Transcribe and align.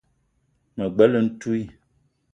Me 0.75 0.83
bela 0.97 1.19
ntouii 1.25 1.65